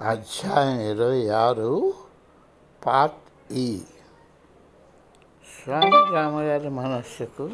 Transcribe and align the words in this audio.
అధ్యాయం 0.00 0.80
ఇరవై 0.80 1.28
ఆరు 1.28 1.94
పార్ట్ 2.86 3.52
ఈ. 3.52 3.82
స్వామి 5.64 6.14
రామగారి 6.14 6.68
మనస్సుకు 6.68 7.50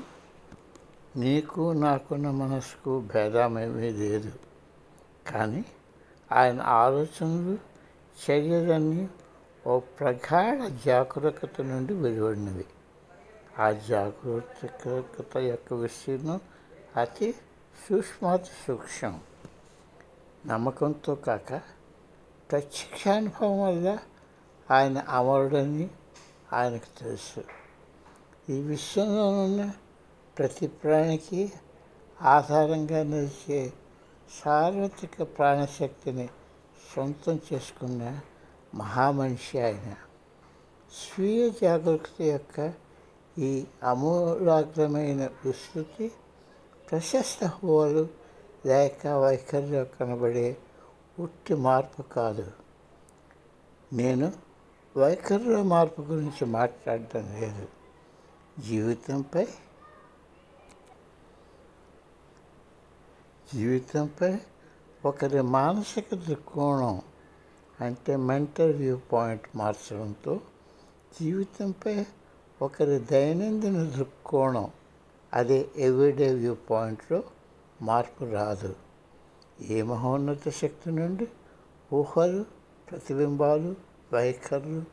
నీకు 1.17 1.72
నాకున్న 1.72 2.30
మనస్సుకు 2.30 3.01
భేదమేమీ 3.14 3.90
లేదు. 3.90 4.32
కానీ 5.26 5.64
ఆయన 6.32 6.62
ఆలోచనలు 6.62 7.58
చర్యలన్నీ 8.17 9.08
ఓ 9.67 9.78
ప్రగాఢ 9.78 10.69
జాగ్రత్త 10.87 11.63
నుండి 11.63 11.94
వెలువడినవి. 11.94 12.65
ఆ 13.58 13.71
జాగ్రత్త 13.71 15.37
యొక్క 15.37 15.72
విస్తీర్ణం 15.72 16.41
అతి 16.97 17.33
సూక్ష్మాతి 17.88 18.51
సూక్ష్మం. 18.66 19.20
నమ్మకంతో 20.47 21.15
కాక 21.15 21.76
ప్రత్యక్షానుభవం 22.50 23.62
వల్ల 23.62 23.98
ఆయన 24.70 24.98
అమరుడని 24.98 25.88
ఆయనకు 26.52 27.00
తెలుసు. 27.00 27.45
ఈ 28.50 28.60
విశ్వంలో 28.60 29.30
ఉన్న 29.30 29.72
ప్రతి 30.38 30.66
ప్రాణికి 30.66 31.52
ఆధారంగా 32.22 33.02
నిలిచే 33.02 33.72
సార్వత్రిక 34.45 35.22
ప్రాణశక్తిని 35.22 36.28
సొంతం 36.96 37.41
చేసుకున్న 37.52 38.20
మహామనిషి 38.74 39.60
ఆయన. 39.60 39.94
స్వీయ 40.92 41.50
జాగరూకత 41.50 42.22
యొక్క 42.22 42.72
ఈ 43.38 43.64
అమూలాగ్రమైన 43.83 45.28
విస్తృతి 45.44 46.12
ప్రశస్త 46.91 47.44
హోలు 47.44 48.08
లేక 48.66 49.06
వైఖరిలో 49.06 49.84
కనబడే 49.84 50.56
ఉట్టి 51.19 51.55
మార్పు 51.55 52.02
కాదు. 52.02 52.52
నేను 53.92 54.33
వైఖరిలో 54.97 55.62
మార్పు 55.62 56.03
గురించి 56.03 56.45
మాట్లాడటం 56.45 57.39
లేదు. 57.41 57.69
జీవితంపై 58.61 59.47
జీవితంపై 63.55 64.39
ఒకరి 65.05 65.42
మానసిక 65.42 66.14
దృక్కోణం 66.14 67.03
అంటే 67.81 68.17
మెంటల్ 68.17 68.75
వ్యూ 68.75 69.00
పాయింట్ 69.12 69.56
మార్చడంతో 69.56 70.41
జీవితంపై 71.20 72.06
ఒకరి 72.62 72.98
దైనందిన 72.98 73.84
దృక్కోణం 73.84 74.70
అదే 75.33 75.69
ఎవ్రీడే 75.77 76.34
వ్యూ 76.34 76.55
పాయింట్లో 76.55 77.22
మార్పు 77.83 78.25
రాదు. 78.25 78.86
ఏ 79.61 79.83
మహోన్నత 79.83 80.49
శక్తి 80.49 80.91
నుండి 80.91 81.29
ఊహలు 81.93 82.45
ప్రతిబింబాలు 82.91 83.77
వైఖరులు 84.12 84.85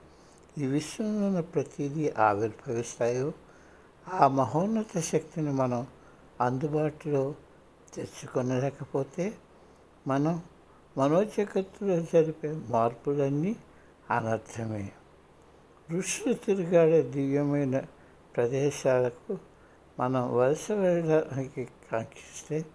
ఈ 0.58 0.66
విశ్వంలో 0.66 1.42
ప్రతిదీ 1.42 2.10
ఆవిర్భవిస్తాయో 2.10 3.34
ఆ 4.14 4.28
మహోన్నత 4.28 5.00
శక్తిని 5.00 5.52
మనం 5.52 5.88
అందుబాటులో 6.42 7.36
తెచ్చుకొనలేకపోతే 7.94 9.34
మనం 10.08 10.42
మనోజగత్తులో 10.98 12.00
జరిపే 12.00 12.60
మార్పులన్నీ 12.70 13.56
అనర్థమే. 14.10 14.92
ఋషులు 15.92 16.34
తిరిగాడే 16.34 17.02
దివ్యమైన 17.02 17.82
ప్రదేశాలకు 18.36 19.38
మనం 20.00 20.38
వలస 20.38 20.72
వెళ్ళడానికి 20.72 21.68
కాంక్షిస్తే 21.92 22.66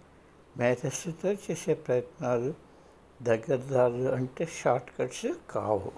మేధస్సుతో 0.59 1.33
చేసే 1.33 1.75
ప్రయత్నాలు 1.75 2.55
దగ్గరదారులు 3.23 4.09
అంటే 4.09 4.49
షార్ట్ 4.63 4.91
కట్స్ 4.99 5.27
కావు. 5.51 5.93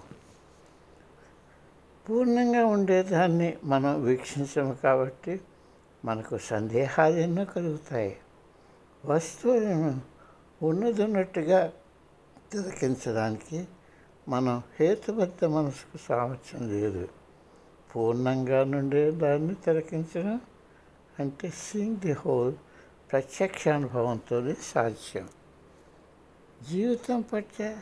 పూర్ణంగా 2.09 2.65
ఉండేదాన్ని 2.65 3.57
మనం 3.63 4.03
వీక్షించము 4.03 4.73
కాబట్టి 4.73 5.41
మనకు 6.05 6.37
సందేహాలు 6.37 7.15
ఎన్నో 7.15 7.45
కలుగుతాయి. 7.45 8.17
వస్తువులను 9.05 10.01
ఉన్నదున్నట్టుగా 10.63 11.73
తిలకించడానికి 12.51 13.67
మనం 14.29 14.63
హేతుబద్ధ 14.79 15.45
మనసుకు 15.45 15.97
సామర్థ్యం 16.09 16.67
లేదు. 16.67 17.07
పూర్ణంగా 17.95 18.63
నుండే 18.63 19.11
దాన్ని 19.11 19.55
తిలకించడం 19.55 20.41
అంటే 21.19 21.49
సీయింగ్ 21.49 21.97
ది 21.97 22.11
హోల్ 22.11 22.53
ప్రత్యక్షానుభవంతోనే 23.11 24.53
సాధ్యం. 24.53 25.29
జీవితం 26.69 27.21
పట్ల 27.21 27.77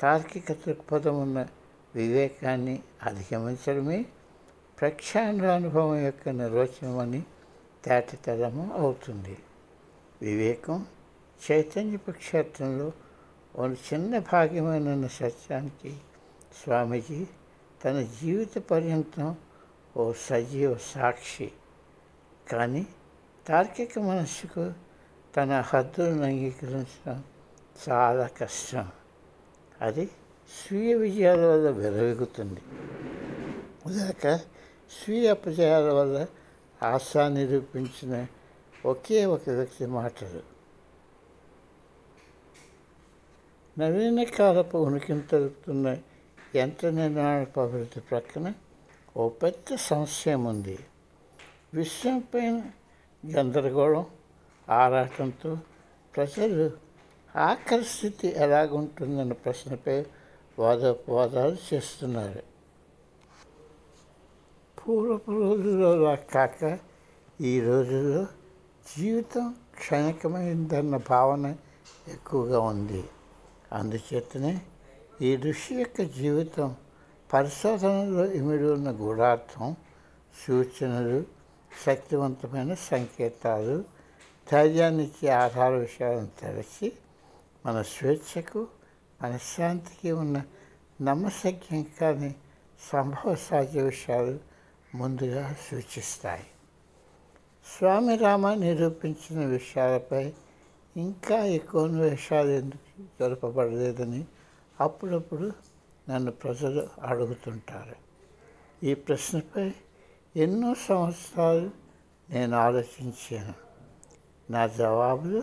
తార్కిక 0.00 0.52
దృక్పథం 0.52 1.22
ఉన్న 1.22 1.46
వివేకాన్ని 1.94 2.82
అధిగమించడమే 3.02 4.06
ప్రక్షానుభవం 4.80 5.96
యొక్క 5.98 6.28
నిర్వచనమని 6.28 7.22
తేటతరము 7.84 8.72
అవుతుంది. 8.74 9.38
వివేకం 10.22 10.86
చైతన్యపు 11.50 12.10
క్షేత్రంలో 12.10 12.92
ఒక 13.56 13.94
చిన్న 13.94 14.18
భాగ్యమైన 14.18 15.06
సత్యానికి 15.06 15.96
స్వామీజీ 16.62 17.26
తన 17.84 18.02
జీవిత 18.20 18.58
పర్యంతం 18.58 19.36
ఓ 19.96 20.12
సజీవ 20.12 20.76
సాక్షి. 20.76 21.52
కానీ 22.52 22.86
తార్కిక 23.46 23.98
మనస్సుకు 23.98 24.72
తన 25.36 25.60
హద్దులను 25.60 26.22
అంగీకరించడం 26.22 27.24
చాలా 27.88 28.26
కష్టం. 28.26 28.88
అది 29.80 30.06
స్వీయ 30.66 30.94
విజయాల 30.94 31.46
వల్ల 31.46 31.70
విరవెగుతుంది. 31.70 32.60
లేక 33.88 34.36
స్వీయ 34.90 35.30
అపజయాల 35.30 35.92
వల్ల 35.92 36.26
ఆశ 36.82 37.16
నిరూపించిన 37.16 38.26
ఒకే 38.86 39.24
ఒక 39.24 39.50
వ్యక్తి 39.50 39.86
మాటలు. 39.86 40.42
నవీన 43.80 44.22
కాలపు 44.22 44.78
ఉనికిని 44.78 45.20
తెలుపుతున్న 45.20 45.96
యంత్ర 46.56 46.90
నిర్మాణపు 46.90 47.60
అభివృద్ధి 47.60 48.00
ప్రక్కన 48.00 48.52
ఓ 49.16 49.28
పెద్ద 49.28 49.74
సంశయం 49.74 50.44
ఉంది. 50.44 50.78
విశ్వం 51.74 52.18
పైన 52.18 52.62
గందరగోళం 53.26 54.06
ఆరాటంతో 54.70 55.58
ప్రజలు 56.16 56.70
ఆఖరి 57.38 57.84
స్థితి 57.84 58.28
ఎలాగుంటుందన్న 58.36 59.32
ప్రశ్నపై 59.32 60.06
వాదోపవాదాలు 60.58 61.56
చేస్తున్నారు. 61.74 62.42
పూర్వపు 64.80 65.30
రోజుల్లో 65.30 66.16
కాక 66.16 66.78
ఈ 67.40 67.60
రోజుల్లో 67.60 68.26
జీవితం 68.96 69.54
క్షణికమైందన్న 69.78 70.96
భావన 70.96 71.56
ఎక్కువగా 72.08 72.60
ఉంది. 72.60 73.04
అందుచేతనే 73.72 74.62
ఈ 75.22 75.36
ఋషి 75.36 75.74
యొక్క 75.74 76.02
జీవితం 76.02 76.76
పరిశోధనలో 77.32 78.26
ఇమిడి 78.26 78.64
ఉన్న 78.64 78.90
గూఢార్థం 78.90 79.76
సూచనలు 80.46 81.41
శక్తివంతమైన 81.86 82.74
సంకేతాలు 82.74 83.84
ధైర్యాన్నిచ్చే 84.52 85.28
ఆధార 85.28 85.70
విషయాలను 85.70 86.28
తెరచి 86.40 86.92
మన 87.66 87.82
స్వేచ్ఛకు 87.82 88.66
మనశ్శాంతికి 89.22 90.12
ఉన్న 90.12 90.42
నమ్మశక్యం 91.02 91.86
కాని 92.00 92.34
సంభవ 92.92 93.34
సాధ్య 93.34 93.82
విషయాలు 93.82 94.38
ముందుగా 94.94 95.56
సూచిస్తాయి. 95.70 96.44
స్వామి 97.78 98.16
రామ 98.16 98.54
నిరూపించిన 98.54 99.44
విషయాలపై 99.44 100.32
ఇంకా 100.96 101.44
ఎక్కువ 101.44 101.84
విషయాలు 101.84 102.48
ఎందుకు 102.48 103.04
జరపబడలేదని 103.20 104.24
అప్పుడప్పుడు 104.80 105.52
నన్ను 106.10 106.32
ప్రజలు 106.32 106.88
అడుగుతుంటారు. 107.02 107.96
ఈ 108.86 108.94
ప్రశ్నపై 108.94 109.74
ఎన్నో 110.36 110.74
సంవత్సరాలు 110.74 111.70
నేను 112.30 112.56
ఆలోచించాను. 112.56 113.54
నా 114.52 114.66
జవాబులు 114.66 115.42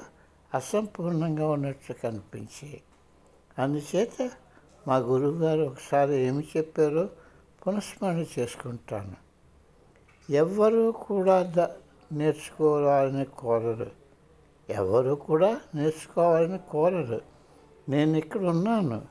అసంపూర్ణంగా 0.53 1.49
ఉన్నట్లు 1.49 1.95
కనిపించాయి. 2.03 2.81
అందుచేత 3.59 4.31
మా 4.87 4.97
గురువుగారు 4.97 5.61
ఒకసారి 5.61 6.15
ఏమి 6.15 6.47
చెప్పారో 6.57 7.09
పునఃస్మరణ 7.67 8.25
చేసుకుంటాను. 8.39 9.15
ఎవ్వరూ 10.31 10.91
కూడా 10.91 11.43
ద 11.43 11.59
నేర్చుకోవాలని 12.11 13.25
కోరరు. 13.25 13.91
ఎవరు 14.69 15.15
కూడా 15.15 15.61
నేర్చుకోవాలని 15.75 16.57
కోరరు. 16.57 17.21
నేను 17.89 18.17
ఇక్కడ 18.17 18.41
ఉన్నాను. 18.41 19.01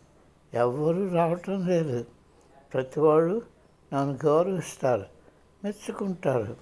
ఎవ్వరూ 0.55 1.09
రావటం 1.09 1.67
లేదు. 1.67 2.05
ప్రతివాడు 2.75 3.43
నన్ను 3.95 4.19
గౌరవిస్తారు. 4.25 5.18
మెచ్చుకుంటారు. 5.65 6.57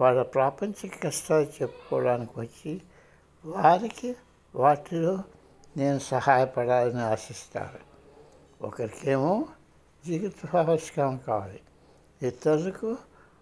వాళ్ళ 0.00 0.22
ప్రాపంచిక 0.22 1.02
కష్టాలు 1.02 1.46
చెప్పుకోవడానికి 1.62 2.40
వచ్చి 2.40 2.82
వారికి 3.44 4.16
వాటిలో 4.54 5.18
నేను 5.76 5.98
సహాయపడాలని 5.98 7.00
ఆశిస్తారు. 7.00 7.94
ఒకరికేమో 8.66 9.46
జీవిత 10.06 10.46
కావాలి. 11.26 11.60
ఇతరులకు 12.22 12.96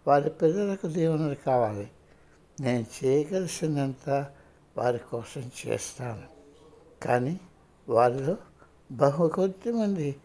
వారి 0.06 0.30
పిల్లలకు 0.30 0.86
దీవెనలు 0.86 1.34
కావాలి. 1.34 1.90
నేను 2.60 2.86
చేయగలిసినంత 3.04 4.26
వారి 4.76 4.98
కోసం 4.98 5.50
చేస్తాను. 5.66 6.22
కానీ 7.04 7.40
వారిలో 7.88 8.36
బహు 8.92 9.28
కొద్ది 9.28 9.72
మంది 9.72 10.16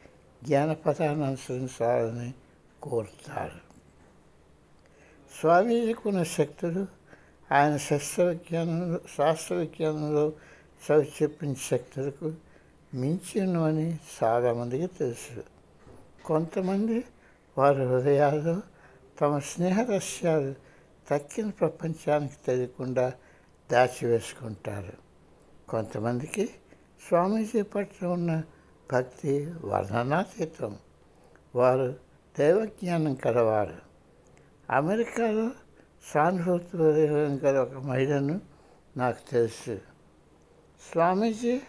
జ్ఞానపథాన్ని 0.43 1.25
అనుసరించాలని 1.25 2.33
కోరుతారు. 2.83 3.66
స్వామీజీకున్న 5.39 6.23
శక్తులు 6.23 6.87
ఆయన 7.51 7.77
శస్త్ర 7.77 7.97
శాస్త్రవిజ్ఞానంలో 7.97 8.99
శాస్త్ర 9.17 9.55
విజ్ఞానంలో 9.55 10.33
చవి 10.87 11.11
చెప్పిన 11.23 11.53
శక్తులకు 11.53 12.33
మించినవని 12.93 13.49
ఉన్నవని 13.49 13.99
చాలామందికి 14.23 14.87
తెలుసు. 14.87 15.43
కొంతమంది 16.25 17.03
వారి 17.57 17.85
హృదయాల్లో 17.85 18.61
తమ 19.21 19.39
స్నేహ 19.39 19.81
రహస్యాలు 19.81 20.55
తక్కిన 21.09 21.49
ప్రపంచానికి 21.49 22.33
తెలియకుండా 22.47 23.13
దాచివేసుకుంటారు. 23.71 24.93
కొంతమందికి 25.69 26.45
స్వామీజీ 27.07 27.61
పట్ల 27.61 28.07
ఉన్న 28.07 28.43
భక్తి 28.93 29.53
వర్ణనాతీతం. 29.63 30.77
వారు 31.55 31.95
దైవజ్ఞానం 32.39 33.15
కలవారు. 33.15 33.86
అమెరికాలో 34.71 35.51
సానుభూతి 36.13 36.77
గల 36.77 37.57
ఒక 37.57 37.73
మహిళను 37.73 38.41
నాకు 38.97 39.31
తెలుసు. 39.31 39.79
స్వామీజీ 40.91 41.61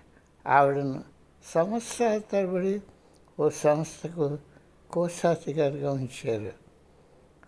ఆవిడను 0.46 1.04
సంవత్సరాల 1.44 2.18
తరబడి 2.18 2.82
ఓ 3.40 3.48
సంస్థకు 3.48 4.38
కోశాధికారిగా 4.90 5.92
ఉంచారు. 5.92 6.52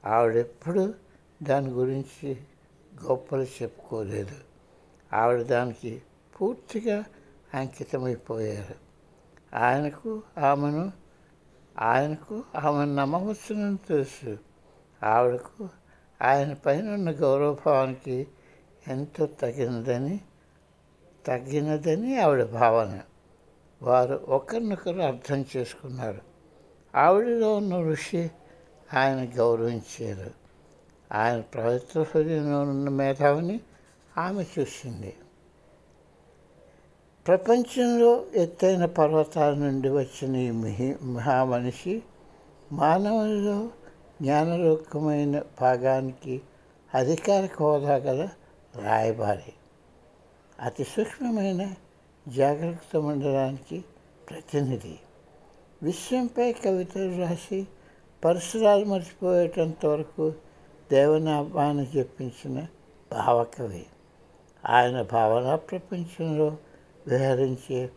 ఆవిడెప్పుడు 0.04 0.94
దాని 1.42 1.68
గురించి 1.68 2.36
గొప్పలు 3.04 3.42
చెప్పుకోలేదు. 3.42 4.36
ఆవిడ 5.12 5.42
దానికి 5.42 6.02
పూర్తిగా 6.40 7.04
అంకితమైపోయారు. 7.54 8.74
ఆయనకు 9.56 10.22
ఆమెను 10.38 10.92
ఆయనకు 11.78 12.44
ఆమెను 12.56 12.94
నమ్మవచ్చునని 12.94 13.76
తెలుసు. 13.76 14.49
ఆవిడకు 15.02 15.68
ఆయన 16.22 16.52
పైన 16.52 16.90
ఉన్న 16.90 17.10
గౌరవభావానికి 17.10 18.26
ఎంతో 18.88 19.26
తగినదని 19.26 20.20
తగ్గినదని 21.26 22.20
ఆవిడ 22.20 22.44
భావన. 22.44 23.00
వారు 23.82 24.24
ఒకరినొకరు 24.28 25.00
అర్థం 25.00 25.44
చేసుకున్నారు. 25.56 26.20
ఆవిడలో 26.96 27.56
ఉన్న 27.56 27.80
ఋషి 27.80 28.30
ఆయన 28.94 29.30
గౌరవించారు. 29.36 30.30
ఆయన 31.12 31.40
పవిత్ర 31.40 32.02
హృదయంలో 32.02 32.60
ఉన్న 32.60 32.88
మేధావిని 32.88 33.60
ఆమె 34.18 34.44
చూసింది. 34.58 35.16
ప్రపంచంలో 37.26 38.24
ఎత్తైన 38.34 38.84
పర్వతాల 38.84 39.54
నుండి 39.54 39.88
వచ్చిన 39.88 40.36
ఈ 40.36 40.50
మిహి 40.50 40.96
మహామనిషి 41.02 42.02
మానవుల్లో 42.72 43.70
జ్ఞానలోకమైన 44.22 45.42
భాగానికి 45.60 46.40
అధికారిక 46.94 47.62
హోదా 47.62 47.96
గల 47.96 48.28
రాయబారి. 48.76 49.52
అతి 50.60 50.84
సూక్ష్మమైన 50.84 51.74
జాగ్రత్త 52.28 52.96
మండలానికి 52.96 53.84
ప్రతినిధి. 54.30 54.98
విశ్వంపై 55.82 56.52
కవితలు 56.52 57.20
రాసి 57.20 57.66
పరిసరాలు 58.24 58.84
మర్చిపోయేటంత 58.84 59.86
వరకు 59.86 60.32
దేవనామాన్ని 60.90 61.98
చెప్పించిన 61.98 62.66
భావకవి. 63.12 63.86
ఆయన 64.66 65.02
భావనా 65.02 65.56
ప్రపంచంలో 65.56 66.56
విహరించే 67.06 67.90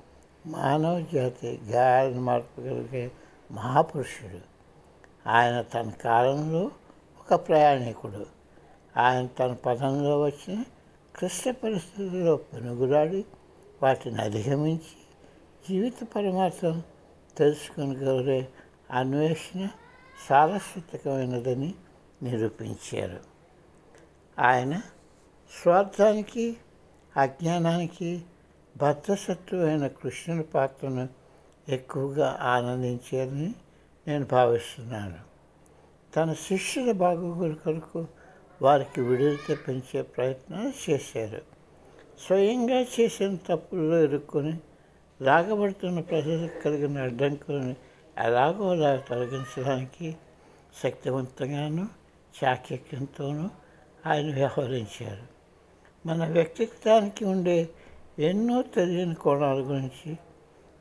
మానవ 0.46 1.06
జాతి 1.14 1.60
గాయాలను 1.70 2.22
మార్పగలిగే 2.22 3.12
మహాపురుషుడు. 3.52 4.53
ఆయన 5.28 5.62
తన 5.62 5.90
కాలంలో 5.90 6.72
ఒక 7.20 7.48
ప్రయాణికుడు. 7.48 8.26
ఆయన 8.98 9.26
తన 9.26 9.54
పదంలో 9.54 10.22
వచ్చిన 10.22 10.64
క్లిష్ట 11.16 11.50
పరిస్థితుల్లో 11.50 12.36
పెనుగులాడి 12.36 13.26
వాటిని 13.84 14.22
అధిగమించి 14.22 14.96
జీవిత 15.70 15.94
పరమార్థం 16.16 16.84
తెలుసుకొనగలిగే 17.38 18.48
అన్వేషణ 18.92 19.68
సారస్వతకమైనదని 20.30 21.74
నిరూపించారు. 22.24 23.20
ఆయన 24.40 24.82
స్వార్థానికి 25.64 26.58
అజ్ఞానానికి 27.18 28.22
బద్ధశత్రువైన 28.78 29.88
కృష్ణుని 29.88 30.44
పాత్రను 30.44 31.10
ఎక్కువగా 31.70 32.38
ఆనందించారని 32.42 33.56
నేను 34.08 34.26
భావిస్తున్నాను. 34.26 35.20
తన 36.16 36.34
శిష్యుల 36.34 36.92
బాగోగుల 36.92 37.54
కొరకు 37.54 38.08
వారికి 38.62 39.02
విడుదల 39.02 39.38
తెప్పించే 39.48 40.02
ప్రయత్నాలు 40.02 40.92
చేశారు. 40.92 41.42
స్వయంగా 42.28 42.82
చేసిన 42.82 43.38
తప్పుల్లో 43.50 44.04
ఇరుక్కొని 44.04 44.60
రాగబడుతున్న 45.22 46.00
ప్రజలకు 46.00 46.62
కలిగిన 46.62 47.02
అడ్డంకులను 47.02 47.76
ఎలాగో 48.18 48.70
అలా 48.70 48.96
తొలగించడానికి 48.96 50.16
శక్తివంతంగానూ 50.84 51.86
చాకక్యంతోనూ 52.44 53.50
ఆయన 54.06 54.34
వ్యవహరించారు. 54.34 55.34
మన 56.06 56.28
వ్యక్తిత్వానికి 56.28 57.26
ఉండే 57.26 57.70
ఎన్నో 58.20 58.62
తెలియని 58.62 59.16
కోణాల 59.16 59.58
గురించి 59.58 60.18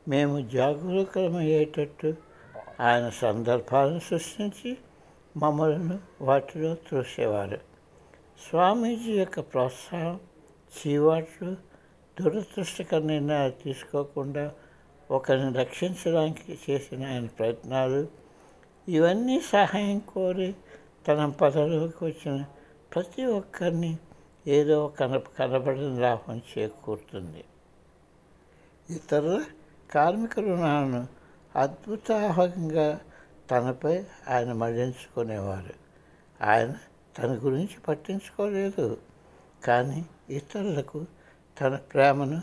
మేము 0.07 0.49
జాగరూకరమయ్యేటట్టు 0.49 2.32
ఆయన 2.79 3.09
సందర్భాలను 3.09 3.99
సృష్టించి 3.99 4.77
మమ్మలను 5.37 5.99
వాటిలో 6.21 6.75
త్రోసేవారు. 6.75 7.59
స్వామీజీ 8.49 9.11
యొక్క 9.11 9.39
ప్రోత్సాహం 9.39 10.19
చీవాట్లు 10.73 11.55
దురదృష్టకర 12.21 12.99
నిర్ణయాలు 12.99 13.51
తీసుకోకుండా 13.51 14.51
ఒకరిని 15.11 15.53
రక్షించడానికి 15.53 16.59
చేసిన 16.69 17.05
ఆయన 17.05 17.25
ప్రయత్నాలు 17.25 18.07
ఇవన్నీ 18.89 19.41
సహాయం 19.41 19.99
కోరి 19.99 20.55
తన 21.07 21.25
పదవికి 21.25 22.05
వచ్చిన 22.05 22.45
ప్రతి 22.95 23.25
ఒక్కరిని 23.25 23.97
ఏదో 24.47 24.87
కన 24.87 25.17
కనబడిన 25.17 25.99
లాభం 25.99 26.41
చేకూరుతుంది. 26.57 27.43
ఇతరుల 28.89 29.43
కార్మిక 29.91 30.39
రుణాలను 30.39 31.22
అద్భుతాహకంగా 31.55 32.99
తనపై 33.51 34.03
ఆయన 34.27 34.53
మళ్ళించుకునేవారు. 34.53 35.73
ఆయన 36.43 36.73
తన 37.17 37.39
గురించి 37.43 37.79
పట్టించుకోలేదు. 37.87 38.97
కానీ 39.63 40.05
ఇతరులకు 40.29 41.05
తన 41.61 41.75
ప్రేమను 41.75 42.41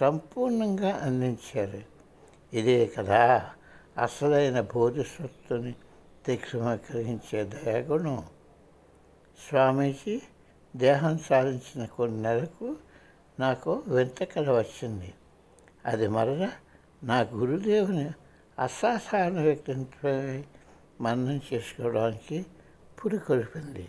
సంపూర్ణంగా 0.00 0.96
అందించారు. 0.96 1.82
ఇదే 2.56 2.86
కదా 2.86 3.50
అసలైన 4.02 4.60
బోధిసత్తుని 4.60 5.74
తీక్షమకరించే 6.26 7.44
దయాగుణం. 7.44 8.24
స్వామీజీ 9.48 10.22
దేహం 10.76 11.18
సాధించిన 11.18 11.84
కొన్ని 11.84 12.22
నెలకు 12.22 12.76
నాకు 13.40 13.82
వింత 13.86 14.24
కల 14.24 14.58
వచ్చింది. 14.58 15.14
అది 15.84 16.08
మరల 16.08 16.50
నా 17.02 17.20
గురుదేవుని 17.20 18.10
అసాధారణ 18.58 19.38
వ్యక్తిత్వమై 19.40 20.40
మన్నం 21.00 21.38
చేసుకోవడానికి 21.48 22.38
పురికొల్పింది 22.98 23.86